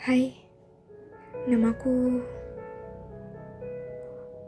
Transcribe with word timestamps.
Hai, 0.00 0.32
namaku... 1.44 2.24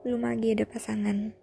Belum 0.07 0.23
lagi 0.23 0.55
ada 0.55 0.63
pasangan. 0.63 1.40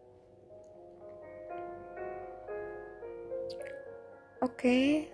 Oke, 4.37 5.09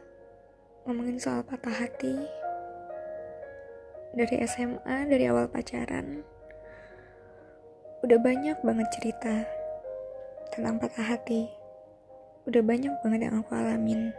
ngomongin 0.83 1.15
soal 1.15 1.47
patah 1.47 1.71
hati 1.71 2.11
dari 4.11 4.35
SMA, 4.43 5.07
dari 5.07 5.31
awal 5.31 5.47
pacaran, 5.47 6.27
udah 8.03 8.19
banyak 8.19 8.59
banget 8.59 8.87
cerita 8.91 9.47
tentang 10.51 10.75
patah 10.75 11.15
hati. 11.15 11.47
Udah 12.51 12.59
banyak 12.67 12.91
banget 12.99 13.31
yang 13.31 13.39
aku 13.39 13.55
alamin. 13.55 14.11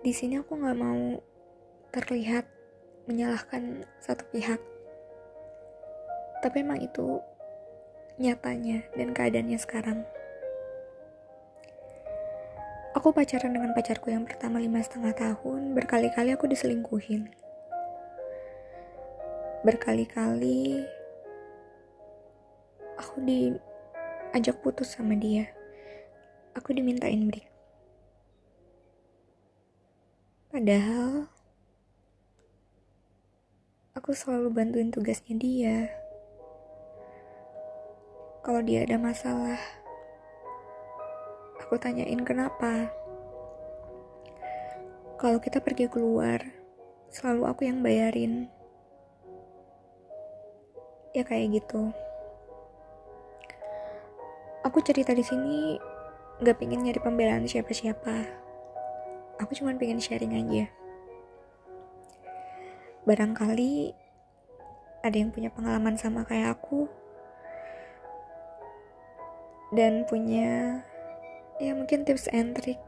Di 0.00 0.16
sini 0.16 0.40
aku 0.40 0.56
nggak 0.56 0.80
mau 0.80 1.20
terlihat 1.92 2.48
menyalahkan 3.04 3.84
satu 4.00 4.24
pihak. 4.32 4.64
Tapi 6.40 6.56
emang 6.64 6.80
itu 6.80 7.20
nyatanya 8.16 8.80
dan 8.96 9.12
keadaannya 9.12 9.60
sekarang. 9.60 10.08
Aku 13.00 13.16
pacaran 13.16 13.56
dengan 13.56 13.72
pacarku 13.72 14.12
yang 14.12 14.28
pertama 14.28 14.60
lima 14.60 14.76
setengah 14.84 15.16
tahun, 15.16 15.72
berkali-kali 15.72 16.36
aku 16.36 16.44
diselingkuhin. 16.44 17.32
Berkali-kali 19.64 20.84
aku 23.00 23.16
diajak 23.24 24.60
putus 24.60 25.00
sama 25.00 25.16
dia. 25.16 25.48
Aku 26.52 26.76
dimintain 26.76 27.24
break. 27.24 27.48
Padahal 30.52 31.24
aku 33.96 34.12
selalu 34.12 34.52
bantuin 34.52 34.92
tugasnya 34.92 35.40
dia. 35.40 35.88
Kalau 38.44 38.60
dia 38.60 38.84
ada 38.84 39.00
masalah, 39.00 39.79
aku 41.70 41.78
tanyain 41.78 42.26
kenapa. 42.26 42.90
Kalau 45.22 45.38
kita 45.38 45.62
pergi 45.62 45.86
keluar, 45.86 46.42
selalu 47.14 47.46
aku 47.46 47.62
yang 47.62 47.78
bayarin. 47.78 48.50
Ya 51.14 51.22
kayak 51.22 51.62
gitu. 51.62 51.94
Aku 54.66 54.82
cerita 54.82 55.14
di 55.14 55.22
sini 55.22 55.78
gak 56.42 56.58
pengen 56.58 56.82
nyari 56.82 56.98
pembelaan 56.98 57.46
siapa-siapa. 57.46 58.18
Aku 59.38 59.54
cuma 59.54 59.70
pengen 59.78 60.02
sharing 60.02 60.34
aja. 60.42 60.66
Barangkali 63.06 63.94
ada 65.06 65.14
yang 65.14 65.30
punya 65.30 65.54
pengalaman 65.54 65.94
sama 65.94 66.26
kayak 66.26 66.58
aku 66.58 66.90
dan 69.70 70.02
punya 70.10 70.82
ya 71.60 71.76
mungkin 71.76 72.08
tips 72.08 72.32
and 72.32 72.56
trick 72.56 72.80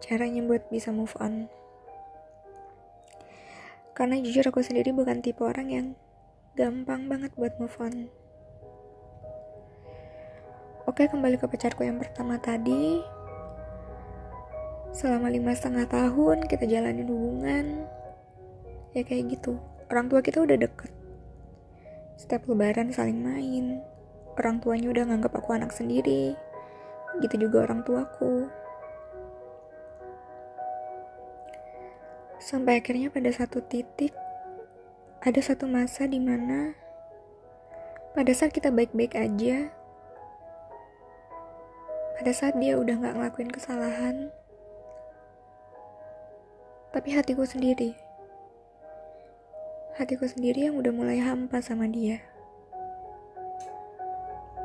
caranya 0.00 0.40
buat 0.40 0.64
bisa 0.72 0.88
move 0.88 1.12
on. 1.20 1.52
Karena 3.92 4.16
jujur 4.20 4.44
aku 4.48 4.60
sendiri 4.64 4.92
bukan 4.92 5.20
tipe 5.20 5.44
orang 5.44 5.68
yang 5.68 5.86
gampang 6.56 7.08
banget 7.12 7.32
buat 7.36 7.52
move 7.60 7.76
on. 7.80 8.08
Oke 10.88 11.12
kembali 11.12 11.36
ke 11.36 11.44
pacarku 11.44 11.84
yang 11.84 12.00
pertama 12.00 12.40
tadi. 12.40 13.04
Selama 14.96 15.28
lima 15.28 15.52
setengah 15.52 15.84
tahun 15.84 16.48
kita 16.48 16.64
jalanin 16.64 17.08
hubungan 17.08 17.84
ya 18.96 19.04
kayak 19.04 19.36
gitu. 19.36 19.60
Orang 19.92 20.08
tua 20.08 20.24
kita 20.24 20.40
udah 20.40 20.56
deket. 20.56 20.88
Setiap 22.16 22.48
lebaran 22.48 22.96
saling 22.96 23.20
main. 23.20 23.84
Orang 24.40 24.60
tuanya 24.60 24.88
udah 24.92 25.04
nganggap 25.08 25.36
aku 25.36 25.56
anak 25.56 25.72
sendiri 25.72 26.36
gitu 27.24 27.48
juga 27.48 27.64
orang 27.64 27.80
tuaku. 27.86 28.48
Sampai 32.36 32.78
akhirnya 32.78 33.10
pada 33.10 33.32
satu 33.32 33.58
titik, 33.64 34.14
ada 35.24 35.40
satu 35.42 35.66
masa 35.66 36.06
di 36.06 36.22
mana 36.22 36.76
pada 38.16 38.32
saat 38.32 38.54
kita 38.54 38.72
baik-baik 38.72 39.12
aja, 39.12 39.68
pada 42.16 42.32
saat 42.32 42.56
dia 42.56 42.80
udah 42.80 42.96
gak 42.96 43.12
ngelakuin 43.12 43.52
kesalahan, 43.52 44.32
tapi 46.96 47.12
hatiku 47.12 47.44
sendiri, 47.44 47.92
hatiku 50.00 50.24
sendiri 50.24 50.72
yang 50.72 50.80
udah 50.80 50.92
mulai 50.96 51.20
hampa 51.20 51.60
sama 51.60 51.84
dia. 51.92 52.24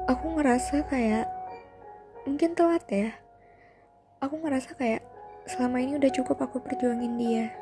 Aku 0.08 0.38
ngerasa 0.40 0.88
kayak 0.88 1.41
mungkin 2.28 2.54
telat 2.54 2.86
ya. 2.92 3.16
Aku 4.22 4.38
ngerasa 4.38 4.78
kayak 4.78 5.02
selama 5.50 5.82
ini 5.82 5.98
udah 5.98 6.12
cukup 6.14 6.38
aku 6.42 6.62
perjuangin 6.62 7.18
dia. 7.18 7.54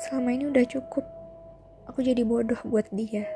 Selama 0.00 0.32
ini 0.32 0.48
udah 0.48 0.64
cukup 0.66 1.04
aku 1.86 2.00
jadi 2.00 2.24
bodoh 2.24 2.58
buat 2.66 2.88
dia. 2.92 3.28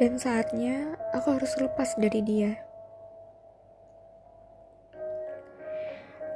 Dan 0.00 0.16
saatnya 0.16 0.96
aku 1.12 1.36
harus 1.36 1.52
lepas 1.60 1.98
dari 2.00 2.20
dia. 2.24 2.52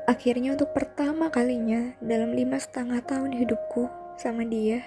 Akhirnya 0.04 0.52
untuk 0.52 0.76
pertama 0.76 1.32
kalinya 1.32 1.96
dalam 2.04 2.36
lima 2.36 2.60
setengah 2.60 3.00
tahun 3.08 3.32
hidupku 3.40 3.88
sama 4.20 4.44
dia 4.44 4.84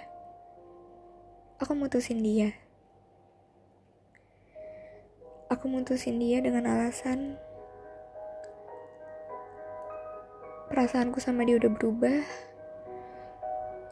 aku 1.58 1.74
mutusin 1.74 2.22
dia 2.22 2.54
aku 5.48 5.72
mutusin 5.72 6.20
dia 6.20 6.44
dengan 6.44 6.68
alasan 6.68 7.40
perasaanku 10.68 11.24
sama 11.24 11.48
dia 11.48 11.56
udah 11.56 11.72
berubah 11.72 12.20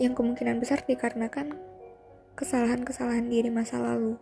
yang 0.03 0.11
kemungkinan 0.11 0.59
besar 0.59 0.83
dikarenakan 0.83 1.55
kesalahan-kesalahan 2.35 3.31
diri 3.31 3.47
masa 3.47 3.79
lalu. 3.79 4.19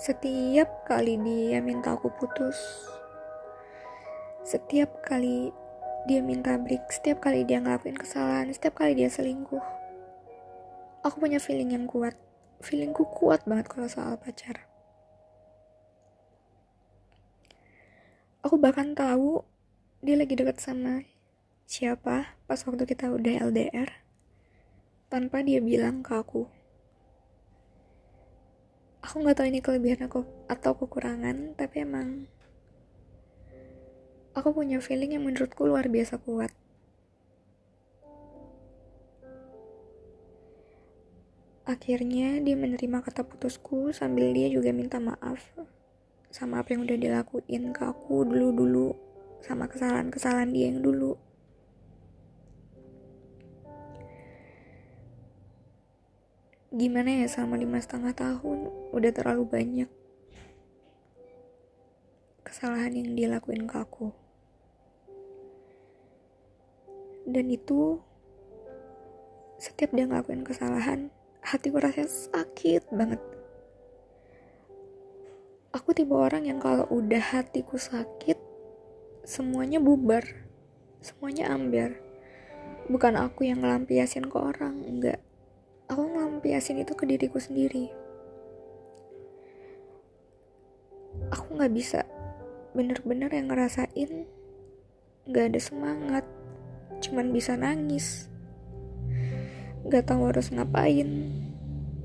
Setiap 0.00 0.88
kali 0.88 1.20
dia 1.20 1.60
minta 1.60 1.92
aku 1.92 2.08
putus, 2.16 2.56
setiap 4.42 5.04
kali 5.04 5.52
dia 6.08 6.24
minta 6.24 6.56
break, 6.56 6.90
setiap 6.90 7.22
kali 7.22 7.44
dia 7.44 7.60
ngelakuin 7.60 7.94
kesalahan, 7.94 8.50
setiap 8.50 8.82
kali 8.82 8.98
dia 8.98 9.12
selingkuh, 9.12 9.62
aku 11.06 11.16
punya 11.22 11.38
feeling 11.38 11.76
yang 11.76 11.86
kuat. 11.86 12.16
Feelingku 12.62 13.04
kuat 13.10 13.42
banget 13.44 13.66
kalau 13.66 13.90
soal 13.90 14.14
pacar. 14.16 14.70
Aku 18.46 18.54
bahkan 18.58 18.94
tahu 18.94 19.42
dia 20.02 20.18
lagi 20.18 20.34
dekat 20.34 20.58
sama 20.58 21.06
siapa 21.62 22.34
pas 22.50 22.58
waktu 22.66 22.84
kita 22.84 23.06
udah 23.08 23.48
LDR 23.48 24.02
tanpa 25.06 25.46
dia 25.46 25.62
bilang 25.62 26.02
ke 26.02 26.10
aku 26.10 26.50
aku 28.98 29.14
nggak 29.22 29.36
tahu 29.38 29.46
ini 29.46 29.60
kelebihan 29.62 30.10
aku 30.10 30.26
atau 30.50 30.74
kekurangan 30.74 31.54
tapi 31.54 31.86
emang 31.86 32.26
aku 34.34 34.50
punya 34.50 34.82
feeling 34.82 35.14
yang 35.14 35.24
menurutku 35.24 35.64
luar 35.64 35.86
biasa 35.86 36.18
kuat 36.18 36.50
akhirnya 41.72 42.36
dia 42.44 42.52
menerima 42.52 43.00
kata 43.00 43.24
putusku 43.24 43.96
sambil 43.96 44.28
dia 44.36 44.52
juga 44.52 44.76
minta 44.76 45.00
maaf 45.00 45.40
sama 46.28 46.60
apa 46.60 46.76
yang 46.76 46.84
udah 46.84 47.00
dilakuin 47.00 47.72
ke 47.72 47.82
aku 47.88 48.28
dulu-dulu 48.28 48.92
sama 49.40 49.68
kesalahan-kesalahan 49.68 50.52
dia 50.52 50.68
yang 50.68 50.84
dulu. 50.84 51.16
Gimana 56.72 57.20
ya 57.20 57.28
selama 57.28 57.60
lima 57.60 57.80
setengah 57.80 58.16
tahun? 58.16 58.72
Udah 58.96 59.12
terlalu 59.12 59.44
banyak 59.44 59.90
kesalahan 62.44 62.96
yang 62.96 63.12
dia 63.12 63.28
lakuin 63.28 63.68
ke 63.68 63.76
aku. 63.76 64.08
Dan 67.28 67.52
itu 67.52 68.00
setiap 69.60 69.92
dia 69.92 70.08
ngelakuin 70.08 70.48
kesalahan 70.48 71.12
hatiku 71.42 71.82
rasanya 71.82 72.08
sakit 72.08 72.88
banget. 72.94 73.20
Aku 75.74 75.90
tipe 75.92 76.14
orang 76.14 76.46
yang 76.46 76.62
kalau 76.62 76.86
udah 76.88 77.20
hatiku 77.20 77.76
sakit 77.76 78.38
semuanya 79.26 79.82
bubar 79.82 80.22
semuanya 81.02 81.50
ambiar. 81.50 81.98
Bukan 82.86 83.18
aku 83.18 83.46
yang 83.50 83.60
ngelampiasin 83.60 84.30
ke 84.30 84.36
orang 84.38 84.86
enggak. 84.86 85.18
Aku 85.90 86.06
ngelampiasin 86.06 86.80
itu 86.80 86.94
ke 86.94 87.04
diriku 87.04 87.42
sendiri. 87.42 87.90
Aku 91.34 91.58
nggak 91.58 91.74
bisa 91.74 92.06
bener-bener 92.72 93.28
yang 93.28 93.52
ngerasain 93.52 94.24
nggak 95.28 95.44
ada 95.52 95.60
semangat 95.60 96.24
cuman 97.04 97.30
bisa 97.30 97.52
nangis 97.52 98.31
nggak 99.86 100.04
tahu 100.06 100.30
harus 100.30 100.50
ngapain 100.52 101.08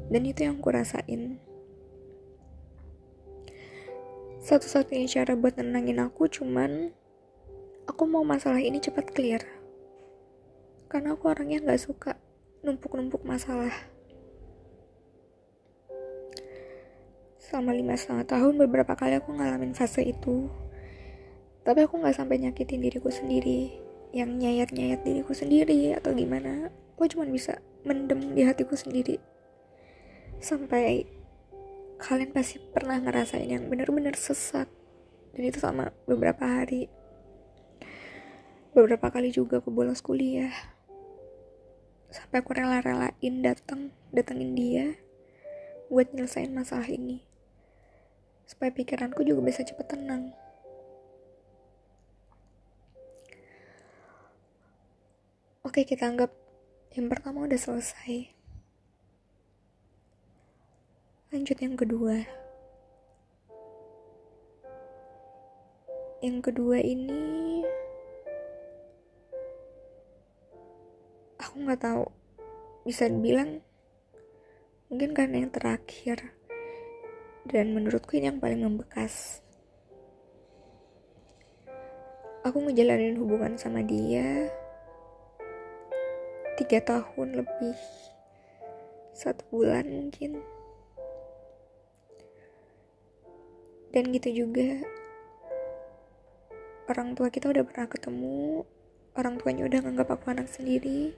dan 0.08 0.22
itu 0.24 0.48
yang 0.48 0.58
aku 0.62 0.74
rasain 0.74 1.38
satu-satunya 4.42 5.10
cara 5.10 5.36
buat 5.36 5.60
nenangin 5.60 6.00
aku 6.00 6.32
cuman 6.32 6.96
aku 7.90 8.04
mau 8.08 8.24
masalah 8.24 8.62
ini 8.64 8.80
cepat 8.80 9.12
clear 9.12 9.44
karena 10.88 11.20
aku 11.20 11.28
orangnya 11.28 11.60
nggak 11.60 11.84
suka 11.84 12.16
numpuk-numpuk 12.68 13.22
masalah. 13.28 13.72
Selama 17.38 17.72
lima 17.72 17.96
setengah 17.96 18.28
tahun 18.28 18.60
beberapa 18.60 18.92
kali 18.98 19.20
aku 19.20 19.32
ngalamin 19.32 19.72
fase 19.72 20.04
itu. 20.04 20.52
Tapi 21.64 21.84
aku 21.84 22.00
gak 22.00 22.16
sampai 22.16 22.40
nyakitin 22.44 22.84
diriku 22.84 23.12
sendiri. 23.12 23.72
Yang 24.12 24.30
nyayat-nyayat 24.40 25.04
diriku 25.04 25.36
sendiri 25.36 25.96
atau 25.96 26.16
gimana. 26.16 26.72
Aku 26.96 27.08
cuma 27.12 27.28
bisa 27.28 27.60
mendem 27.88 28.36
di 28.36 28.44
hatiku 28.44 28.76
sendiri. 28.76 29.24
Sampai 30.44 31.08
kalian 31.98 32.36
pasti 32.36 32.60
pernah 32.60 33.00
ngerasain 33.00 33.48
yang 33.48 33.72
bener-bener 33.72 34.14
sesak. 34.20 34.68
Dan 35.32 35.48
itu 35.48 35.64
sama 35.64 35.96
beberapa 36.04 36.44
hari. 36.44 36.92
Beberapa 38.76 39.10
kali 39.10 39.32
juga 39.32 39.64
aku 39.64 39.72
bolos 39.72 40.04
kuliah 40.04 40.78
sampai 42.08 42.40
aku 42.40 42.56
rela-relain 42.56 43.34
datang 43.44 43.92
datengin 44.16 44.56
dia 44.56 44.86
buat 45.92 46.12
nyelesain 46.16 46.52
masalah 46.56 46.88
ini 46.88 47.24
supaya 48.48 48.72
pikiranku 48.72 49.28
juga 49.28 49.44
bisa 49.44 49.64
cepet 49.68 49.88
tenang 49.92 50.32
oke 55.68 55.84
kita 55.84 56.08
anggap 56.08 56.32
yang 56.98 57.14
pertama 57.14 57.46
udah 57.46 57.62
selesai. 57.62 58.34
Lanjut 61.30 61.58
yang 61.62 61.78
kedua. 61.78 62.26
Yang 66.26 66.38
kedua 66.50 66.82
ini 66.82 67.62
aku 71.38 71.56
nggak 71.70 71.86
tahu. 71.86 72.10
Bisa 72.82 73.06
dibilang 73.06 73.62
mungkin 74.90 75.14
karena 75.14 75.46
yang 75.46 75.54
terakhir. 75.54 76.34
Dan 77.46 77.78
menurutku 77.78 78.18
ini 78.18 78.34
yang 78.34 78.42
paling 78.42 78.66
membekas. 78.66 79.46
Aku 82.42 82.58
ngejalanin 82.66 83.22
hubungan 83.22 83.54
sama 83.54 83.86
dia 83.86 84.50
tiga 86.58 86.82
tahun 86.82 87.38
lebih. 87.38 87.78
Satu 89.14 89.46
bulan 89.54 89.86
mungkin. 89.86 90.42
Dan 93.94 94.10
gitu 94.10 94.46
juga 94.46 94.82
orang 96.90 97.14
tua 97.14 97.30
kita 97.30 97.54
udah 97.54 97.64
pernah 97.64 97.88
ketemu. 97.88 98.66
Orang 99.18 99.42
tuanya 99.42 99.70
udah 99.70 99.80
nganggap 99.86 100.10
aku 100.18 100.26
anak 100.34 100.50
sendiri. 100.50 101.14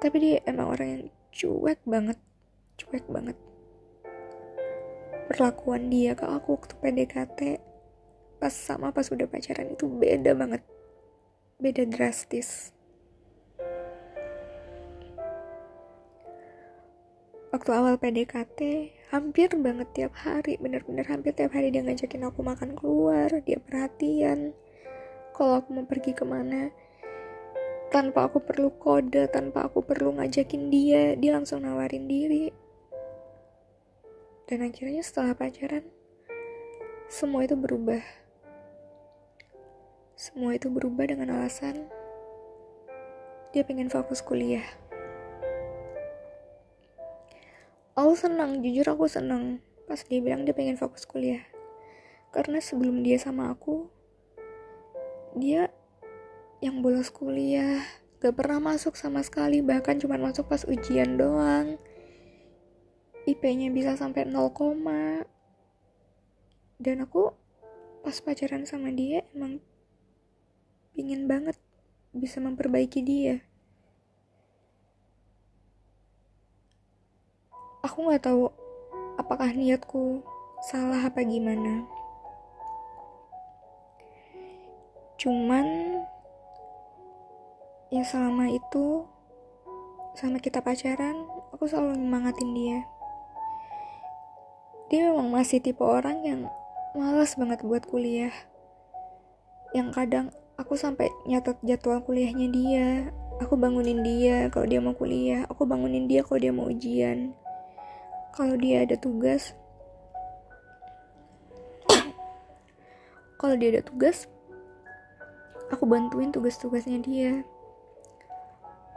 Tapi 0.00 0.16
dia 0.16 0.40
emang 0.48 0.72
orang 0.72 0.88
yang 0.88 1.04
cuek 1.32 1.80
banget 1.84 2.16
cuek 2.80 3.04
banget. 3.08 3.36
Perlakuan 5.28 5.92
dia 5.92 6.16
ke 6.16 6.24
aku 6.24 6.56
waktu 6.56 6.74
PDKT 6.80 7.40
pas 8.40 8.50
sama 8.56 8.88
pas 8.88 9.04
udah 9.12 9.28
pacaran 9.28 9.76
itu 9.76 9.84
beda 9.84 10.32
banget 10.32 10.64
beda 11.60 11.84
drastis 11.86 12.72
waktu 17.52 17.70
awal 17.70 18.00
PDKT 18.00 18.90
hampir 19.12 19.52
banget 19.60 19.88
tiap 19.92 20.16
hari 20.16 20.56
bener-bener 20.56 21.04
hampir 21.04 21.36
tiap 21.36 21.52
hari 21.52 21.68
dia 21.68 21.84
ngajakin 21.84 22.26
aku 22.26 22.40
makan 22.40 22.72
keluar 22.72 23.28
dia 23.44 23.60
perhatian 23.60 24.56
kalau 25.36 25.60
aku 25.60 25.68
mau 25.76 25.84
pergi 25.84 26.16
ke 26.16 26.24
mana 26.24 26.72
tanpa 27.90 28.30
aku 28.30 28.38
perlu 28.38 28.70
kode, 28.78 29.26
tanpa 29.34 29.66
aku 29.66 29.82
perlu 29.82 30.14
ngajakin 30.14 30.70
dia, 30.70 31.18
dia 31.18 31.34
langsung 31.34 31.66
nawarin 31.66 32.06
diri. 32.06 32.54
Dan 34.46 34.62
akhirnya 34.62 35.02
setelah 35.02 35.34
pacaran, 35.34 35.82
semua 37.10 37.42
itu 37.42 37.58
berubah. 37.58 38.19
Semua 40.20 40.52
itu 40.52 40.68
berubah 40.68 41.08
dengan 41.08 41.32
alasan 41.32 41.88
dia 43.56 43.64
pengen 43.64 43.88
fokus 43.88 44.20
kuliah. 44.20 44.68
Aku 47.96 48.12
senang, 48.20 48.60
jujur 48.60 48.84
aku 48.84 49.08
senang 49.08 49.64
pas 49.88 49.96
dia 50.04 50.20
bilang 50.20 50.44
dia 50.44 50.52
pengen 50.52 50.76
fokus 50.76 51.08
kuliah. 51.08 51.40
Karena 52.36 52.60
sebelum 52.60 53.00
dia 53.00 53.16
sama 53.16 53.48
aku, 53.48 53.88
dia 55.40 55.72
yang 56.60 56.84
bolos 56.84 57.08
kuliah 57.08 57.80
gak 58.20 58.36
pernah 58.36 58.60
masuk 58.76 59.00
sama 59.00 59.24
sekali 59.24 59.64
bahkan 59.64 59.96
cuma 59.96 60.20
masuk 60.20 60.52
pas 60.52 60.68
ujian 60.68 61.16
doang 61.16 61.80
IP-nya 63.24 63.72
bisa 63.72 63.96
sampai 63.96 64.28
0, 64.28 64.68
dan 66.76 67.08
aku 67.08 67.32
pas 68.04 68.20
pacaran 68.20 68.68
sama 68.68 68.92
dia 68.92 69.24
emang 69.32 69.64
pingin 70.94 71.30
banget 71.30 71.56
bisa 72.10 72.42
memperbaiki 72.42 73.00
dia. 73.00 73.40
Aku 77.80 78.04
nggak 78.04 78.26
tahu 78.28 78.52
apakah 79.16 79.52
niatku 79.52 80.20
salah 80.60 81.00
apa 81.00 81.24
gimana. 81.24 81.88
Cuman 85.20 85.66
ya 87.92 88.04
selama 88.04 88.48
itu 88.52 89.04
sama 90.16 90.36
kita 90.40 90.60
pacaran 90.60 91.28
aku 91.52 91.68
selalu 91.68 91.96
nyemangatin 92.00 92.50
dia. 92.56 92.80
Dia 94.90 95.06
memang 95.12 95.30
masih 95.30 95.62
tipe 95.62 95.84
orang 95.86 96.24
yang 96.26 96.40
malas 96.98 97.38
banget 97.38 97.62
buat 97.62 97.86
kuliah. 97.86 98.34
Yang 99.70 99.88
kadang 99.94 100.26
aku 100.60 100.76
sampai 100.76 101.08
nyatet 101.24 101.56
jadwal 101.64 102.04
kuliahnya 102.04 102.48
dia. 102.52 102.88
Aku 103.40 103.56
bangunin 103.56 104.04
dia 104.04 104.52
kalau 104.52 104.68
dia 104.68 104.84
mau 104.84 104.92
kuliah. 104.92 105.48
Aku 105.48 105.64
bangunin 105.64 106.04
dia 106.04 106.20
kalau 106.20 106.36
dia 106.36 106.52
mau 106.52 106.68
ujian. 106.68 107.32
Kalau 108.36 108.60
dia 108.60 108.84
ada 108.84 109.00
tugas 109.00 109.56
kalau 113.40 113.56
dia 113.56 113.72
ada 113.72 113.80
tugas 113.80 114.28
aku 115.72 115.88
bantuin 115.88 116.28
tugas-tugasnya 116.28 117.00
dia. 117.00 117.32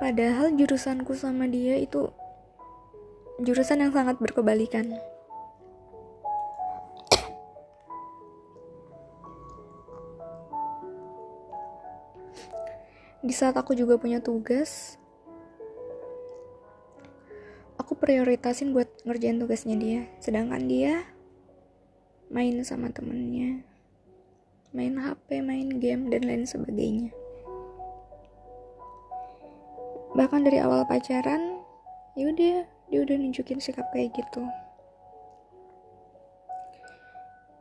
Padahal 0.03 0.51
jurusanku 0.51 1.15
sama 1.15 1.47
dia 1.47 1.79
itu 1.79 2.11
jurusan 3.39 3.87
yang 3.87 3.95
sangat 3.95 4.19
berkebalikan. 4.19 4.91
Di 13.23 13.31
saat 13.31 13.55
aku 13.55 13.71
juga 13.71 13.95
punya 13.95 14.19
tugas, 14.19 14.99
aku 17.79 17.95
prioritasin 17.95 18.75
buat 18.75 18.91
ngerjain 19.07 19.39
tugasnya 19.39 19.79
dia. 19.79 20.01
Sedangkan 20.19 20.67
dia 20.67 21.07
main 22.27 22.59
sama 22.67 22.91
temennya, 22.91 23.63
main 24.75 24.99
HP, 24.99 25.39
main 25.39 25.79
game, 25.79 26.11
dan 26.11 26.27
lain 26.27 26.43
sebagainya 26.43 27.15
bahkan 30.13 30.45
dari 30.45 30.61
awal 30.61 30.85
pacaran 30.85 31.57
ya 32.13 32.29
udah 32.29 32.69
dia 32.93 32.99
udah 33.01 33.17
nunjukin 33.17 33.57
sikap 33.57 33.89
kayak 33.89 34.13
gitu 34.13 34.45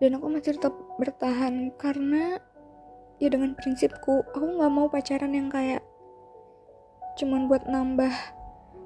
dan 0.05 0.21
aku 0.21 0.29
masih 0.29 0.61
tetap 0.61 0.77
bertahan 1.01 1.73
karena 1.81 2.37
ya 3.23 3.31
dengan 3.31 3.55
prinsipku 3.55 4.27
aku 4.35 4.43
nggak 4.59 4.73
mau 4.75 4.91
pacaran 4.91 5.31
yang 5.31 5.47
kayak 5.47 5.79
cuman 7.15 7.47
buat 7.47 7.63
nambah 7.71 8.11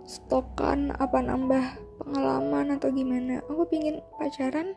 stokan 0.07 0.93
apa 0.95 1.19
nambah 1.19 1.65
pengalaman 2.01 2.79
atau 2.79 2.89
gimana. 2.95 3.43
Aku 3.51 3.67
pingin 3.67 3.99
pacaran 4.17 4.77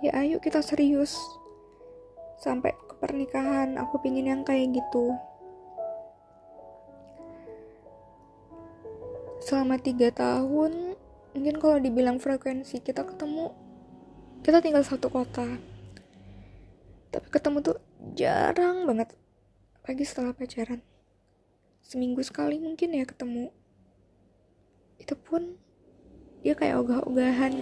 ya 0.00 0.16
ayo 0.24 0.40
kita 0.40 0.64
serius. 0.64 1.14
Sampai 2.38 2.72
ke 2.72 2.94
pernikahan 2.96 3.76
aku 3.76 4.00
pingin 4.00 4.30
yang 4.30 4.42
kayak 4.46 4.72
gitu. 4.72 5.12
Selama 9.44 9.76
tiga 9.78 10.08
tahun 10.14 10.96
mungkin 11.36 11.56
kalau 11.60 11.78
dibilang 11.78 12.18
frekuensi 12.18 12.80
kita 12.80 13.04
ketemu 13.04 13.52
kita 14.40 14.64
tinggal 14.64 14.86
satu 14.86 15.12
kota. 15.12 15.60
Tapi 17.08 17.28
ketemu 17.32 17.60
tuh 17.64 17.87
jarang 18.14 18.86
banget. 18.86 19.14
Lagi 19.82 20.04
setelah 20.06 20.36
pacaran. 20.36 20.84
Seminggu 21.82 22.22
sekali 22.22 22.60
mungkin 22.60 22.94
ya 22.94 23.04
ketemu. 23.08 23.50
Itu 25.00 25.16
pun 25.18 25.56
dia 26.44 26.54
kayak 26.54 26.84
ogah-ogahan. 26.84 27.54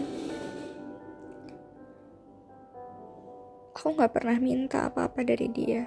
Aku 3.77 3.93
nggak 3.95 4.13
pernah 4.13 4.37
minta 4.41 4.89
apa-apa 4.89 5.23
dari 5.23 5.49
dia. 5.53 5.87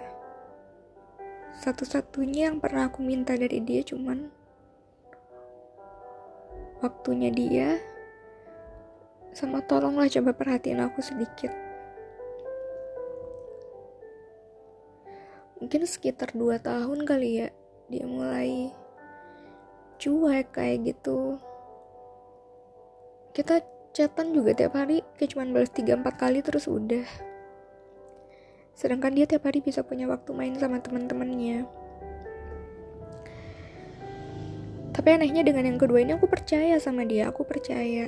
Satu-satunya 1.60 2.53
yang 2.53 2.63
pernah 2.63 2.88
aku 2.88 3.03
minta 3.03 3.36
dari 3.36 3.60
dia 3.60 3.84
cuman 3.84 4.32
waktunya 6.79 7.29
dia. 7.29 7.70
Sama 9.36 9.62
tolonglah 9.62 10.08
coba 10.10 10.32
perhatiin 10.34 10.79
aku 10.79 11.03
sedikit 11.03 11.69
mungkin 15.60 15.84
sekitar 15.84 16.32
2 16.32 16.60
tahun 16.63 17.04
kali 17.04 17.30
ya 17.44 17.48
dia 17.92 18.08
mulai 18.08 18.72
cuek 20.00 20.56
kayak 20.56 20.96
gitu. 20.96 21.36
Kita 23.36 23.60
chatan 23.92 24.32
juga 24.32 24.56
tiap 24.56 24.80
hari 24.80 25.04
kayak 25.20 25.36
cuma 25.36 25.44
balas 25.51 25.72
3-4 25.75 26.00
kali 26.16 26.39
terus 26.39 26.66
udah. 26.72 27.06
Sedangkan 28.72 29.12
dia 29.12 29.28
tiap 29.28 29.44
hari 29.44 29.60
bisa 29.60 29.84
punya 29.84 30.08
waktu 30.08 30.32
main 30.32 30.56
sama 30.56 30.80
teman-temannya. 30.80 31.68
Tapi 34.96 35.08
anehnya 35.16 35.44
dengan 35.44 35.75
yang 35.75 35.80
kedua 35.80 36.00
ini 36.00 36.16
aku 36.16 36.32
percaya 36.32 36.80
sama 36.80 37.04
dia 37.04 37.28
aku 37.28 37.44
percaya. 37.44 38.08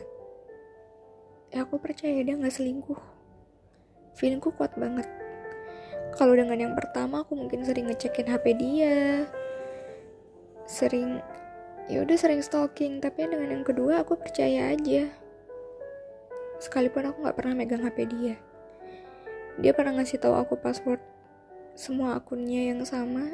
Ya 1.52 1.60
aku 1.68 1.76
percaya 1.84 2.24
dia 2.24 2.40
nggak 2.40 2.56
selingkuh. 2.56 3.00
Feelingku 4.16 4.56
kuat 4.56 4.76
banget 4.80 5.21
kalau 6.18 6.34
dengan 6.36 6.58
yang 6.60 6.74
pertama 6.76 7.24
aku 7.24 7.36
mungkin 7.36 7.64
sering 7.64 7.88
ngecekin 7.88 8.28
HP 8.28 8.46
dia. 8.58 9.26
Sering 10.68 11.20
ya 11.88 12.04
udah 12.04 12.18
sering 12.20 12.42
stalking. 12.44 13.00
Tapi 13.00 13.28
dengan 13.28 13.62
yang 13.62 13.66
kedua 13.66 14.04
aku 14.04 14.20
percaya 14.20 14.72
aja. 14.72 15.08
Sekalipun 16.62 17.10
aku 17.10 17.26
nggak 17.26 17.38
pernah 17.38 17.54
megang 17.58 17.84
HP 17.84 17.98
dia. 18.08 18.36
Dia 19.60 19.72
pernah 19.76 20.00
ngasih 20.00 20.22
tahu 20.22 20.36
aku 20.36 20.56
password 20.60 21.02
semua 21.76 22.20
akunnya 22.20 22.72
yang 22.72 22.84
sama. 22.88 23.32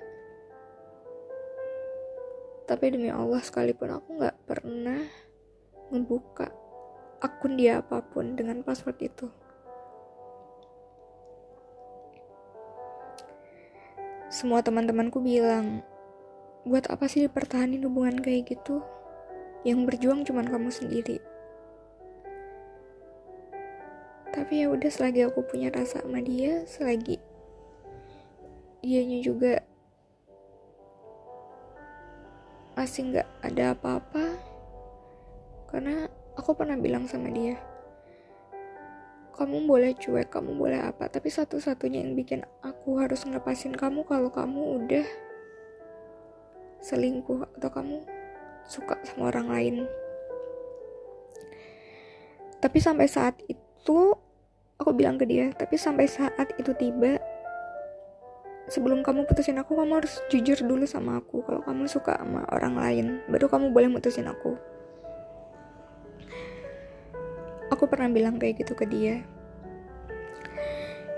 Tapi 2.67 2.85
demi 2.91 3.07
Allah 3.07 3.39
sekalipun 3.39 3.95
aku 3.95 4.19
gak 4.19 4.35
pernah 4.43 4.99
ngebuka 5.87 6.51
akun 7.23 7.57
dia 7.57 7.81
apa 7.81 8.03
pun 8.03 8.37
dengan 8.37 8.61
password 8.61 8.97
itu. 9.01 9.27
Semua 14.27 14.59
teman-temanku 14.59 15.23
bilang, 15.23 15.81
buat 16.67 16.87
apa 16.91 17.07
sih 17.07 17.25
dipertahanin 17.25 17.87
hubungan 17.87 18.19
kayak 18.19 18.51
gitu? 18.51 18.83
Yang 19.63 19.79
berjuang 19.87 20.21
cuma 20.27 20.43
kamu 20.43 20.67
sendiri. 20.67 21.23
Tapi 24.35 24.63
ya 24.63 24.67
udah 24.69 24.91
selagi 24.91 25.25
aku 25.25 25.43
punya 25.47 25.71
rasa 25.71 26.03
sama 26.03 26.19
dia, 26.21 26.67
selagi 26.67 27.17
dianya 28.87 29.19
juga 29.19 29.53
masih 32.77 33.11
nggak 33.11 33.27
ada 33.43 33.75
apa-apa 33.75 34.25
karena 35.67 36.07
aku 36.39 36.55
pernah 36.55 36.79
bilang 36.79 37.03
sama 37.03 37.27
dia 37.27 37.59
kamu 39.37 39.69
boleh 39.69 39.93
cuek 39.93 40.33
kamu 40.33 40.57
boleh 40.57 40.81
apa 40.81 41.07
tapi 41.13 41.29
satu-satunya 41.29 42.01
yang 42.01 42.17
bikin 42.17 42.41
aku 42.65 42.97
harus 42.97 43.21
ngelepasin 43.23 43.77
kamu 43.77 44.01
kalau 44.03 44.33
kamu 44.33 44.81
udah 44.81 45.05
selingkuh 46.81 47.45
atau 47.57 47.69
kamu 47.69 47.97
suka 48.67 48.99
sama 49.07 49.31
orang 49.33 49.47
lain. 49.49 49.75
Tapi 52.57 52.77
sampai 52.81 53.07
saat 53.07 53.37
itu 53.47 54.17
aku 54.77 54.93
bilang 54.93 55.17
ke 55.17 55.25
dia 55.25 55.49
tapi 55.57 55.75
sampai 55.75 56.05
saat 56.05 56.53
itu 56.61 56.69
tiba 56.77 57.17
sebelum 58.69 59.01
kamu 59.01 59.25
putusin 59.25 59.57
aku 59.57 59.73
kamu 59.73 60.03
harus 60.03 60.21
jujur 60.29 60.57
dulu 60.61 60.85
sama 60.85 61.17
aku 61.17 61.41
kalau 61.41 61.65
kamu 61.65 61.89
suka 61.89 62.13
sama 62.21 62.45
orang 62.53 62.77
lain 62.77 63.05
baru 63.25 63.49
kamu 63.49 63.73
boleh 63.73 63.89
mutusin 63.89 64.29
aku 64.29 64.53
aku 67.67 67.83
pernah 67.87 68.07
bilang 68.11 68.39
kayak 68.39 68.63
gitu 68.63 68.73
ke 68.75 68.85
dia. 68.87 69.23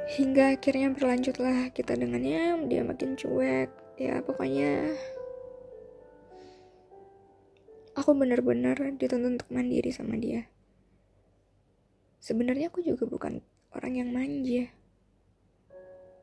Hingga 0.09 0.57
akhirnya 0.57 0.89
berlanjutlah 0.89 1.69
kita 1.69 1.93
dengannya 1.93 2.65
dia 2.65 2.81
makin 2.81 3.13
cuek. 3.13 3.69
Ya 3.99 4.23
pokoknya 4.25 4.97
aku 7.93 8.15
benar-benar 8.15 8.79
dituntut 8.97 9.37
untuk 9.37 9.49
mandiri 9.53 9.93
sama 9.93 10.17
dia. 10.17 10.49
Sebenarnya 12.19 12.73
aku 12.73 12.81
juga 12.81 13.05
bukan 13.05 13.43
orang 13.75 13.93
yang 14.01 14.09
manja. 14.09 14.71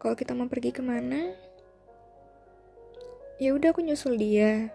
Kalau 0.02 0.14
kita 0.18 0.34
mau 0.34 0.50
pergi 0.50 0.74
ke 0.74 0.82
mana 0.82 1.30
ya 3.38 3.54
udah 3.54 3.70
aku 3.70 3.84
nyusul 3.84 4.18
dia. 4.18 4.72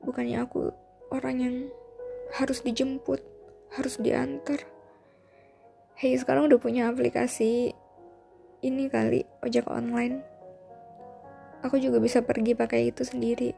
Bukannya 0.00 0.38
aku 0.40 0.70
orang 1.10 1.36
yang 1.40 1.56
harus 2.36 2.62
dijemput 2.62 3.29
harus 3.74 3.98
diantar. 4.02 4.66
Hey 5.94 6.16
sekarang 6.16 6.48
udah 6.50 6.58
punya 6.58 6.88
aplikasi 6.88 7.76
ini 8.64 8.84
kali 8.90 9.24
ojek 9.44 9.68
online. 9.70 10.24
Aku 11.60 11.76
juga 11.76 12.00
bisa 12.00 12.24
pergi 12.24 12.56
pakai 12.56 12.88
itu 12.88 13.04
sendiri. 13.04 13.52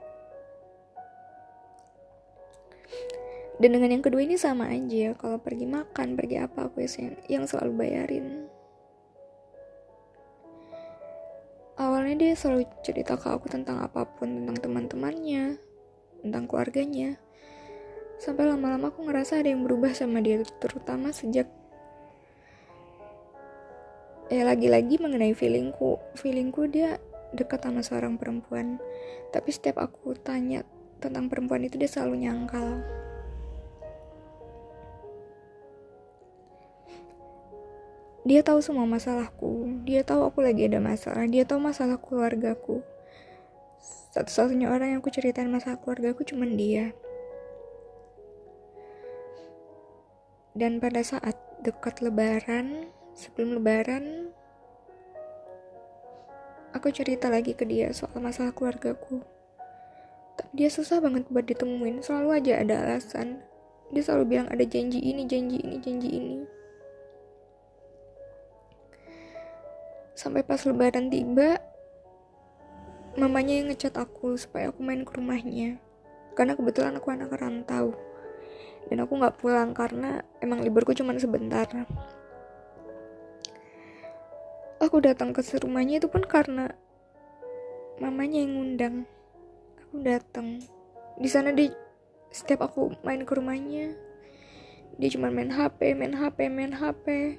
Dan 3.62 3.78
dengan 3.78 3.94
yang 3.94 4.02
kedua 4.02 4.26
ini 4.26 4.34
sama 4.34 4.74
aja 4.74 5.14
kalau 5.14 5.38
pergi 5.38 5.70
makan 5.70 6.18
pergi 6.18 6.36
apa 6.42 6.66
aku 6.66 6.82
yang 6.82 7.14
yang 7.30 7.44
selalu 7.46 7.78
bayarin. 7.78 8.50
Awalnya 11.78 12.14
dia 12.18 12.32
selalu 12.34 12.66
cerita 12.82 13.14
ke 13.14 13.26
aku 13.30 13.46
tentang 13.46 13.80
apa 13.86 14.02
pun 14.02 14.44
tentang 14.44 14.58
teman-temannya 14.58 15.62
tentang 16.22 16.46
keluarganya 16.46 17.18
sampai 18.22 18.46
lama-lama 18.46 18.94
aku 18.94 19.02
ngerasa 19.02 19.42
ada 19.42 19.50
yang 19.50 19.66
berubah 19.66 19.90
sama 19.98 20.22
dia 20.22 20.38
terutama 20.62 21.10
sejak 21.10 21.50
ya 24.30 24.46
lagi-lagi 24.46 24.96
mengenai 25.02 25.34
feelingku. 25.34 25.98
Feelingku 26.14 26.70
dia 26.70 27.02
dekat 27.34 27.66
sama 27.66 27.82
seorang 27.82 28.14
perempuan. 28.16 28.78
Tapi 29.34 29.50
setiap 29.50 29.82
aku 29.82 30.14
tanya 30.16 30.62
tentang 31.02 31.26
perempuan 31.26 31.66
itu 31.66 31.76
dia 31.76 31.90
selalu 31.90 32.24
nyangkal. 32.24 32.80
Dia 38.22 38.40
tahu 38.46 38.62
semua 38.62 38.86
masalahku. 38.86 39.82
Dia 39.82 40.06
tahu 40.06 40.30
aku 40.30 40.46
lagi 40.46 40.70
ada 40.70 40.78
masalah. 40.78 41.26
Dia 41.26 41.42
tahu 41.42 41.58
masalah 41.58 41.98
keluargaku. 41.98 42.80
Satu-satunya 44.14 44.70
orang 44.70 44.96
yang 44.96 45.00
aku 45.02 45.10
ceritain 45.10 45.50
masalah 45.50 45.76
keluargaku 45.82 46.22
cuma 46.24 46.46
dia 46.46 46.94
dan 50.52 50.76
pada 50.80 51.00
saat 51.00 51.36
dekat 51.64 52.04
lebaran 52.04 52.92
sebelum 53.16 53.56
lebaran 53.56 54.28
aku 56.76 56.92
cerita 56.92 57.32
lagi 57.32 57.56
ke 57.56 57.64
dia 57.64 57.92
soal 57.92 58.20
masalah 58.20 58.52
keluargaku. 58.52 59.24
Tapi 60.36 60.52
dia 60.64 60.68
susah 60.72 61.00
banget 61.00 61.28
buat 61.28 61.44
ditemuin 61.44 62.04
selalu 62.04 62.28
aja 62.40 62.52
ada 62.60 62.74
alasan. 62.84 63.40
Dia 63.92 64.02
selalu 64.04 64.24
bilang 64.28 64.48
ada 64.48 64.64
janji 64.64 65.00
ini 65.00 65.28
janji 65.28 65.60
ini 65.60 65.76
janji 65.80 66.08
ini. 66.08 66.38
Sampai 70.16 70.44
pas 70.44 70.60
lebaran 70.64 71.08
tiba 71.08 71.60
mamanya 73.16 73.60
yang 73.60 73.68
ngecat 73.72 73.96
aku 74.00 74.36
supaya 74.40 74.72
aku 74.72 74.80
main 74.84 75.04
ke 75.04 75.12
rumahnya. 75.16 75.80
Karena 76.32 76.56
kebetulan 76.56 76.96
aku 76.96 77.12
anak 77.12 77.36
rantau 77.36 77.92
dan 78.90 78.98
aku 79.04 79.12
nggak 79.18 79.36
pulang 79.38 79.70
karena 79.76 80.24
emang 80.42 80.64
liburku 80.64 80.96
cuma 80.96 81.14
sebentar. 81.18 81.68
Aku 84.82 84.98
datang 84.98 85.30
ke 85.30 85.42
rumahnya 85.62 86.02
itu 86.02 86.10
pun 86.10 86.26
karena 86.26 86.74
mamanya 88.02 88.42
yang 88.42 88.58
ngundang. 88.58 88.96
Aku 89.86 90.02
datang. 90.02 90.58
Di 91.20 91.28
sana 91.30 91.54
dia 91.54 91.70
setiap 92.32 92.64
aku 92.66 92.96
main 93.04 93.22
ke 93.28 93.32
rumahnya 93.36 93.92
dia 94.96 95.08
cuma 95.12 95.28
main 95.28 95.52
HP 95.52 95.92
main 95.92 96.16
HP 96.16 96.48
main 96.48 96.72
HP 96.72 97.36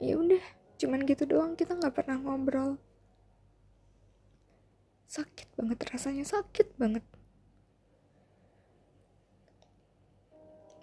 ya 0.00 0.14
udah 0.20 0.44
cuman 0.80 1.00
gitu 1.08 1.24
doang. 1.24 1.56
Kita 1.56 1.76
nggak 1.76 1.94
pernah 1.96 2.20
ngobrol. 2.20 2.76
Sakit 5.08 5.54
banget 5.54 5.78
rasanya 5.88 6.24
sakit 6.26 6.74
banget 6.76 7.04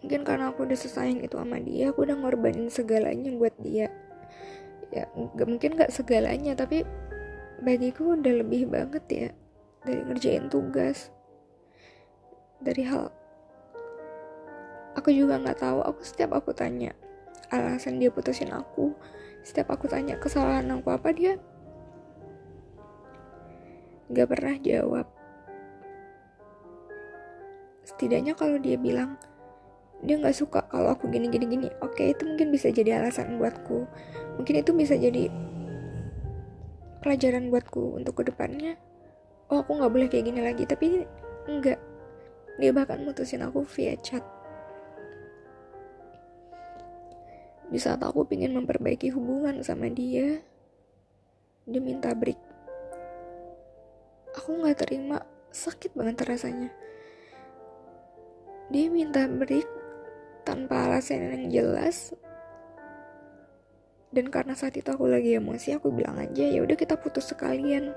mungkin 0.02 0.26
karena 0.26 0.50
aku 0.50 0.66
udah 0.66 0.78
sesayang 0.78 1.22
itu 1.22 1.38
sama 1.38 1.62
dia 1.62 1.94
aku 1.94 2.06
udah 2.06 2.18
ngorbanin 2.18 2.68
segalanya 2.74 3.30
buat 3.38 3.54
dia. 3.62 3.94
Ya 4.92 5.08
gak 5.38 5.48
mungkin 5.48 5.78
gak 5.78 5.94
segalanya 5.94 6.58
tapi 6.58 6.84
bagiku 7.62 8.18
udah 8.18 8.42
lebih 8.42 8.68
banget 8.68 9.06
ya 9.08 9.30
dari 9.86 10.02
ngerjain 10.04 10.50
tugas. 10.50 11.14
Dari 12.62 12.84
hal 12.86 13.10
aku 14.94 15.10
juga 15.10 15.40
nggak 15.40 15.60
tahu 15.64 15.80
aku 15.82 16.02
setiap 16.04 16.36
aku 16.36 16.52
tanya 16.52 16.92
alasan 17.50 17.98
dia 17.98 18.12
putusin 18.12 18.52
aku 18.52 18.92
setiap 19.42 19.74
aku 19.74 19.88
tanya 19.88 20.20
kesalahan 20.20 20.68
aku 20.78 20.94
apa 20.94 21.10
dia 21.16 21.34
nggak 24.12 24.28
pernah 24.28 24.56
jawab. 24.60 25.08
Setidaknya 27.88 28.36
kalau 28.36 28.60
dia 28.60 28.76
bilang 28.76 29.16
dia 30.02 30.18
nggak 30.18 30.34
suka 30.34 30.66
kalau 30.66 30.98
aku 30.98 31.14
gini 31.14 31.30
gini 31.30 31.46
gini. 31.46 31.68
Oke 31.86 32.10
itu 32.10 32.26
mungkin 32.26 32.50
bisa 32.50 32.74
jadi 32.74 32.98
alasan 32.98 33.38
buatku. 33.38 33.86
Mungkin 34.42 34.56
itu 34.58 34.74
bisa 34.74 34.98
jadi 34.98 35.30
pelajaran 37.06 37.54
buatku 37.54 38.02
untuk 38.02 38.22
ke 38.22 38.34
depannya. 38.34 38.82
Oh 39.54 39.62
aku 39.62 39.78
nggak 39.78 39.94
boleh 39.94 40.08
kayak 40.10 40.26
gini 40.26 40.42
lagi. 40.42 40.66
Tapi 40.66 41.06
enggak. 41.46 41.78
Dia 42.58 42.74
bahkan 42.74 43.06
mutusin 43.06 43.46
aku 43.46 43.62
via 43.78 43.94
chat. 44.02 44.26
Di 47.72 47.80
saat 47.80 48.02
aku 48.02 48.26
ingin 48.34 48.58
memperbaiki 48.58 49.14
hubungan 49.14 49.64
sama 49.64 49.88
dia 49.88 50.42
dia 51.70 51.82
minta 51.82 52.10
break. 52.18 52.42
Aku 54.34 54.58
nggak 54.58 54.82
terima. 54.82 55.22
Sakit 55.54 55.94
banget 55.94 56.26
rasanya. 56.26 56.74
Dia 58.72 58.88
minta 58.90 59.28
break 59.30 59.81
tanpa 60.42 60.90
alasan 60.90 61.32
yang 61.34 61.46
jelas. 61.50 62.14
Dan 64.12 64.28
karena 64.28 64.52
saat 64.58 64.76
itu 64.76 64.92
aku 64.92 65.08
lagi 65.08 65.40
emosi 65.40 65.80
aku 65.80 65.88
bilang 65.88 66.20
aja 66.20 66.44
ya 66.44 66.60
udah 66.60 66.76
kita 66.76 67.00
putus 67.00 67.32
sekalian. 67.32 67.96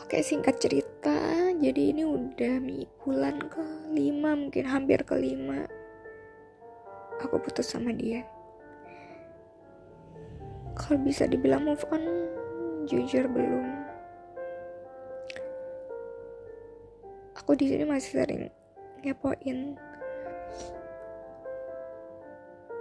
Oke 0.00 0.24
singkat 0.24 0.56
cerita 0.56 1.16
jadi 1.56 1.92
ini 1.92 2.04
udah 2.08 2.60
bulan 3.04 3.36
ke 3.48 3.64
lima 3.92 4.36
mungkin 4.36 4.64
hampir 4.64 5.04
ke 5.04 5.16
lima 5.16 5.68
aku 7.20 7.36
putus 7.44 7.68
sama 7.68 7.92
dia. 7.92 8.24
Kalau 10.72 10.96
bisa 11.04 11.28
dibilang 11.28 11.68
move 11.68 11.84
on 11.92 12.04
jujur 12.88 13.28
belum 13.28 13.81
aku 17.42 17.58
di 17.58 17.74
sini 17.74 17.82
masih 17.82 18.22
sering 18.22 18.46
ngepoin 19.02 19.74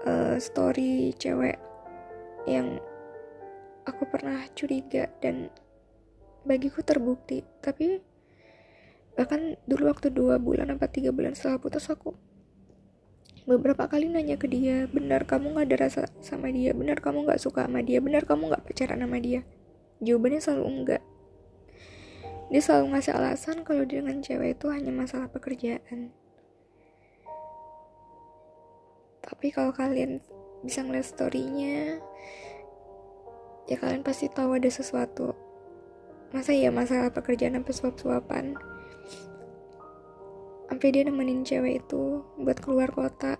uh, 0.05 0.37
story 0.37 1.17
cewek 1.17 1.57
yang 2.45 2.77
aku 3.89 4.05
pernah 4.05 4.45
curiga 4.53 5.09
dan 5.17 5.49
bagiku 6.45 6.85
terbukti. 6.85 7.41
Tapi 7.57 7.97
bahkan 9.17 9.57
dulu 9.65 9.89
waktu 9.89 10.13
dua 10.13 10.37
bulan 10.37 10.69
apa 10.69 10.85
tiga 10.85 11.09
bulan 11.09 11.33
setelah 11.33 11.57
putus 11.57 11.89
aku 11.89 12.13
beberapa 13.41 13.89
kali 13.89 14.07
nanya 14.07 14.37
ke 14.37 14.45
dia 14.45 14.85
benar 14.87 15.25
kamu 15.25 15.57
nggak 15.57 15.67
ada 15.73 15.77
rasa 15.89 16.01
sama 16.21 16.53
dia? 16.53 16.77
Benar 16.77 17.01
kamu 17.01 17.25
nggak 17.25 17.41
suka 17.41 17.65
sama 17.65 17.81
dia? 17.81 17.97
Benar 17.97 18.29
kamu 18.29 18.53
nggak 18.53 18.63
pacaran 18.69 19.01
sama 19.01 19.17
dia? 19.17 19.41
Jawabannya 20.05 20.41
selalu 20.41 20.65
enggak 20.69 21.01
dia 22.51 22.59
selalu 22.59 22.91
ngasih 22.91 23.15
alasan 23.15 23.63
kalau 23.63 23.87
dia 23.87 24.03
dengan 24.03 24.19
cewek 24.19 24.59
itu 24.59 24.67
hanya 24.67 24.91
masalah 24.91 25.31
pekerjaan. 25.31 26.11
Tapi 29.23 29.47
kalau 29.55 29.71
kalian 29.71 30.19
bisa 30.59 30.83
ngeliat 30.83 31.07
storynya, 31.07 32.03
ya 33.71 33.79
kalian 33.79 34.03
pasti 34.03 34.27
tahu 34.27 34.59
ada 34.59 34.67
sesuatu. 34.67 35.31
Masa 36.35 36.51
ya 36.51 36.75
masalah 36.75 37.07
pekerjaan 37.15 37.55
sampai 37.55 37.71
suap-suapan? 37.71 38.45
Sampai 40.67 40.87
dia 40.91 41.07
nemenin 41.07 41.47
cewek 41.47 41.87
itu 41.87 42.19
buat 42.35 42.59
keluar 42.59 42.91
kota. 42.91 43.39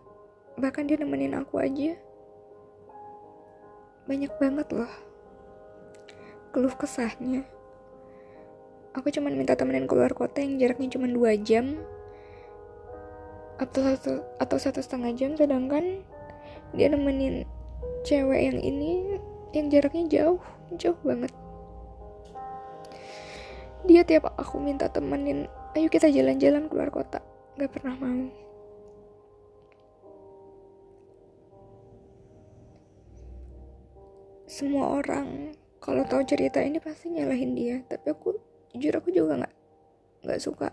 Bahkan 0.56 0.88
dia 0.88 0.96
nemenin 0.96 1.36
aku 1.36 1.60
aja. 1.60 2.00
Banyak 4.08 4.32
banget 4.40 4.68
loh. 4.72 4.92
Keluh 6.56 6.76
kesahnya 6.80 7.44
aku 8.92 9.08
cuma 9.12 9.32
minta 9.32 9.56
temenin 9.56 9.88
keluar 9.88 10.12
kota 10.12 10.44
yang 10.44 10.60
jaraknya 10.60 10.92
cuma 10.92 11.08
dua 11.08 11.36
jam. 11.40 11.80
Atau 13.62 13.86
satu 13.86 14.14
atau 14.42 14.58
satu 14.58 14.80
setengah 14.82 15.14
jam 15.14 15.38
sedangkan 15.38 16.02
dia 16.74 16.88
nemenin 16.90 17.46
cewek 18.02 18.42
yang 18.52 18.60
ini 18.60 19.20
yang 19.54 19.68
jaraknya 19.70 20.04
jauh 20.10 20.42
jauh 20.76 20.98
banget. 21.06 21.32
Dia 23.86 24.06
tiap 24.06 24.30
aku 24.38 24.62
minta 24.62 24.90
temenin 24.90 25.50
ayo 25.78 25.88
kita 25.90 26.10
jalan-jalan 26.10 26.68
keluar 26.68 26.90
kota. 26.90 27.22
Gak 27.58 27.72
pernah 27.72 27.96
mau. 27.98 28.30
Semua 34.52 35.00
orang 35.00 35.56
kalau 35.82 36.06
tahu 36.06 36.22
cerita 36.28 36.62
ini 36.62 36.78
pasti 36.78 37.10
nyalahin 37.10 37.58
dia 37.58 37.82
tapi 37.90 38.14
aku 38.14 38.38
jujur 38.72 38.94
aku 38.98 39.10
juga 39.12 39.44
nggak 39.44 39.56
nggak 40.28 40.42
suka 40.42 40.70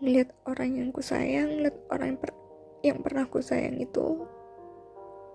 ngeliat 0.00 0.32
orang 0.48 0.70
yang 0.80 0.88
ku 0.92 1.04
sayang 1.04 1.60
ngeliat 1.60 1.76
orang 1.92 2.16
yang, 2.16 2.20
per, 2.20 2.30
yang 2.80 2.98
pernah 3.04 3.24
ku 3.28 3.44
sayang 3.44 3.76
itu 3.76 4.24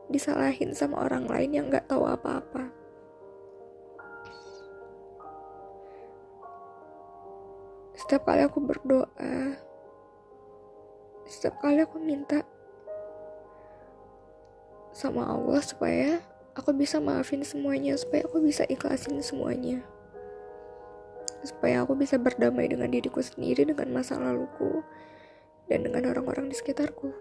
disalahin 0.09 0.73
sama 0.73 1.05
orang 1.05 1.25
lain 1.29 1.51
yang 1.53 1.65
nggak 1.69 1.89
tahu 1.89 2.05
apa-apa. 2.05 2.69
Setiap 7.97 8.21
kali 8.25 8.45
aku 8.45 8.61
berdoa 8.61 9.57
setiap 11.25 11.57
kali 11.57 11.81
aku 11.81 11.97
minta 11.97 12.45
sama 14.93 15.25
Allah 15.25 15.57
supaya 15.65 16.21
aku 16.53 16.69
bisa 16.69 17.01
maafin 17.01 17.41
semuanya 17.41 17.97
supaya 17.97 18.29
aku 18.29 18.45
bisa 18.45 18.61
ikhlasin 18.69 19.17
semuanya 19.25 19.81
supaya 21.45 21.85
aku 21.85 21.93
bisa 21.93 22.17
berdamai 22.17 22.67
dengan 22.67 22.89
diriku 22.89 23.21
sendiri 23.21 23.69
dengan 23.69 23.93
masa 23.93 24.17
laluku 24.17 24.81
dan 25.69 25.85
dengan 25.85 26.09
orang-orang 26.13 26.49
di 26.49 26.55
sekitarku. 26.57 27.13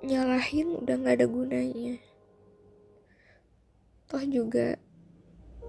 Nyalahin 0.00 0.80
udah 0.80 0.96
gak 0.96 1.16
ada 1.20 1.26
gunanya. 1.28 2.00
Toh 4.10 4.24
juga 4.26 4.74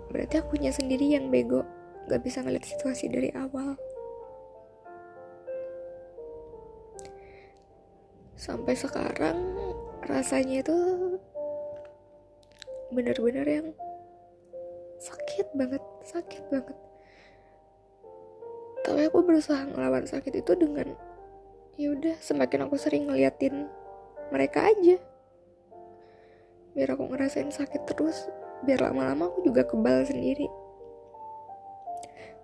berarti 0.09 0.41
akunya 0.41 0.71
sendiri 0.73 1.13
yang 1.13 1.29
bego. 1.29 1.61
Gak 2.09 2.25
bisa 2.25 2.41
ngeliat 2.41 2.65
situasi 2.65 3.11
dari 3.11 3.29
awal. 3.35 3.77
Sampai 8.39 8.73
sekarang 8.73 9.37
rasanya 10.05 10.65
itu 10.65 10.77
bener-bener 12.91 13.47
yang 13.47 13.67
sakit 15.01 15.47
banget 15.57 15.83
sakit 16.05 16.43
banget. 16.49 16.77
Tapi 18.81 19.01
aku 19.07 19.21
berusaha 19.21 19.61
ngelawan 19.69 20.05
sakit 20.05 20.41
itu 20.41 20.51
dengan 20.57 20.93
ya 21.77 21.93
udah 21.93 22.17
semakin 22.19 22.65
aku 22.67 22.75
sering 22.77 23.09
ngeliatin 23.09 23.69
mereka 24.33 24.67
aja. 24.67 24.97
Biar 26.73 26.89
aku 26.95 27.09
ngerasain 27.09 27.51
sakit 27.51 27.85
terus 27.89 28.27
biar 28.65 28.81
lama-lama 28.81 29.29
aku 29.29 29.45
juga 29.45 29.65
kebal 29.65 30.05
sendiri. 30.05 30.49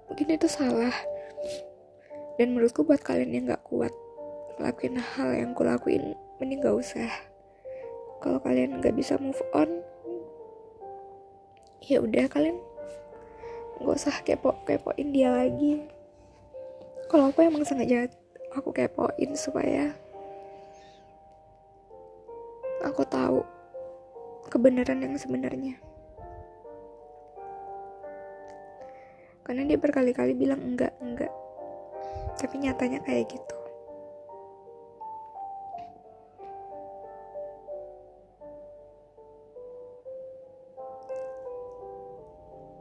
Mungkin 0.08 0.34
itu 0.34 0.48
salah. 0.48 0.94
Dan 2.38 2.54
menurutku 2.54 2.86
buat 2.86 3.02
kalian 3.02 3.34
yang 3.34 3.46
gak 3.50 3.66
kuat 3.66 3.90
ngelakuin 4.62 5.02
hal 5.02 5.30
yang 5.34 5.52
kulakuin 5.58 6.14
mending 6.38 6.62
gak 6.62 6.78
usah 6.78 7.10
kalau 8.18 8.42
kalian 8.42 8.82
gak 8.82 8.98
bisa 8.98 9.16
move 9.22 9.40
on 9.54 9.70
ya 11.86 12.02
udah 12.02 12.26
kalian 12.28 12.58
gak 13.78 13.94
usah 13.94 14.16
kepo 14.26 14.58
kepoin 14.66 15.14
dia 15.14 15.30
lagi. 15.30 15.86
Kalau 17.08 17.30
aku 17.32 17.46
emang 17.46 17.64
sengaja 17.64 18.10
aku 18.52 18.74
kepoin 18.74 19.32
supaya 19.38 19.94
aku 22.82 23.06
tahu 23.06 23.46
kebenaran 24.50 25.06
yang 25.06 25.16
sebenarnya. 25.16 25.78
Karena 29.46 29.64
dia 29.64 29.80
berkali-kali 29.80 30.36
bilang 30.36 30.60
enggak 30.60 30.92
enggak. 31.00 31.32
Tapi 32.42 32.66
nyatanya 32.66 33.00
kayak 33.06 33.32
gitu 33.32 33.57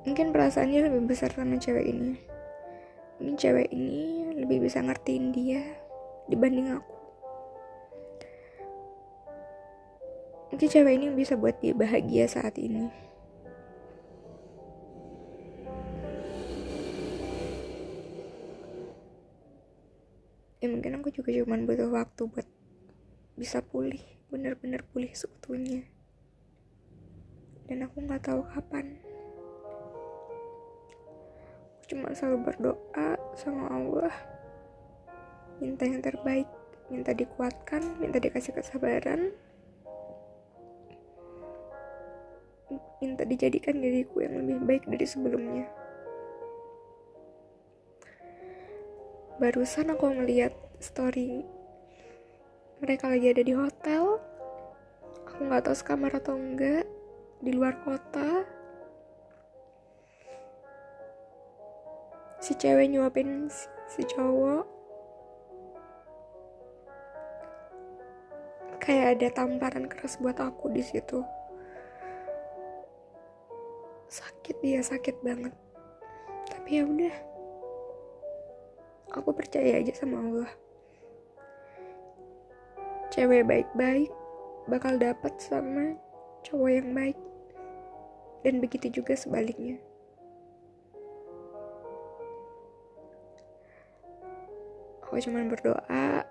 mungkin 0.07 0.31
perasaannya 0.31 0.87
lebih 0.87 1.11
besar 1.11 1.35
sama 1.35 1.59
cewek 1.59 1.83
ini. 1.83 2.15
Mungkin 3.19 3.35
cewek 3.35 3.75
ini 3.75 4.31
lebih 4.39 4.63
bisa 4.63 4.79
ngertiin 4.79 5.35
dia 5.35 5.67
dibanding 6.31 6.79
aku. 6.79 6.95
Mungkin 10.55 10.69
cewek 10.71 10.95
ini 10.95 11.07
bisa 11.11 11.35
buat 11.35 11.59
dia 11.59 11.75
bahagia 11.75 12.31
saat 12.31 12.55
ini. 12.55 12.87
Ya 20.63 20.71
mungkin 20.71 21.03
aku 21.03 21.11
juga 21.11 21.35
cuma 21.35 21.59
butuh 21.59 21.91
waktu 21.91 22.23
buat 22.31 22.49
bisa 23.35 23.59
pulih 23.59 24.01
bener-bener 24.31 24.87
pulih 24.87 25.11
seutuhnya. 25.13 25.83
Dan 27.67 27.83
aku 27.83 28.07
nggak 28.07 28.23
tahu 28.23 28.47
kapan 28.55 29.06
cuma 31.87 32.11
selalu 32.13 32.51
berdoa 32.51 33.11
sama 33.39 33.71
Allah. 33.71 34.15
Minta 35.63 35.87
yang 35.87 36.03
terbaik 36.03 36.51
minta 36.87 37.11
dikuatkan 37.15 37.99
minta 37.99 38.19
dikasih 38.19 38.55
kesabaran. 38.55 39.31
Minta 42.99 43.23
dijadikan 43.23 43.79
diriku 43.79 44.25
yang 44.25 44.43
lebih 44.43 44.59
baik 44.67 44.85
dari 44.91 45.07
sebelumnya. 45.07 45.67
Barusan 49.37 49.93
aku 49.93 50.17
melihat 50.17 50.57
story 50.81 51.45
mereka 52.81 53.09
lagi 53.09 53.33
ada 53.33 53.43
di 53.45 53.55
hotel. 53.57 54.21
Aku 55.29 55.41
nggak 55.45 55.69
tahu 55.69 55.77
sekamar 55.77 56.13
atau 56.17 56.37
enggak 56.37 56.89
di 57.45 57.53
luar 57.53 57.77
kota 57.85 58.56
si 62.47 62.55
cewek 62.55 62.95
nyuapin 62.95 63.51
si 63.91 64.07
cowok. 64.07 64.63
Kayak 68.79 69.19
ada 69.19 69.29
tamparan 69.35 69.91
keras 69.91 70.15
buat 70.23 70.39
aku 70.39 70.71
di 70.71 70.79
situ. 70.79 71.27
Sakit 74.07 74.63
dia 74.63 74.79
sakit 74.79 75.27
banget. 75.27 75.51
Tapi 76.47 76.71
ya 76.71 76.87
udah. 76.87 77.17
Aku 79.19 79.35
percaya 79.35 79.83
aja 79.83 79.91
sama 79.91 80.23
Allah. 80.23 80.51
Cewek 83.11 83.43
baik-baik 83.43 84.15
bakal 84.71 84.95
dapat 85.03 85.35
sama 85.43 85.99
cowok 86.47 86.71
yang 86.71 86.95
baik. 86.95 87.19
Dan 88.47 88.63
begitu 88.63 89.03
juga 89.03 89.19
sebaliknya 89.19 89.83
aku 95.17 95.33
cuma 95.33 95.41
berdoa 95.49 96.29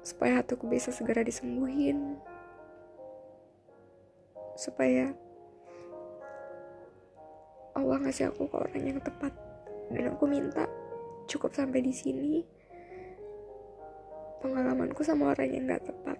supaya 0.00 0.40
hatiku 0.40 0.64
bisa 0.64 0.88
segera 0.88 1.20
disembuhin. 1.20 2.16
Supaya 4.56 5.12
Allah 7.76 8.00
ngasih 8.00 8.32
aku 8.32 8.48
ke 8.48 8.56
orang 8.56 8.80
yang 8.80 8.96
tepat. 9.04 9.28
Dan 9.92 10.08
aku 10.08 10.24
minta 10.24 10.64
cukup 11.28 11.52
sampai 11.52 11.84
di 11.84 11.92
sini. 11.92 12.40
Pengalamanku 14.40 15.04
sama 15.04 15.36
orang 15.36 15.52
yang 15.52 15.68
gak 15.68 15.84
tepat. 15.84 16.16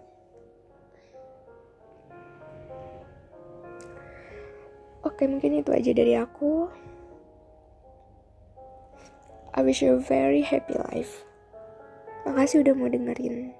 Oke 5.09 5.25
mungkin 5.25 5.64
itu 5.64 5.73
aja 5.73 5.97
dari 5.97 6.21
aku. 6.21 6.69
I 9.57 9.64
wish 9.64 9.81
you 9.81 9.97
a 9.97 10.05
very 10.05 10.45
happy 10.45 10.77
life 10.77 11.25
makasih 12.27 12.67
udah 12.67 12.75
mau 12.75 12.91
dengerin 12.91 13.55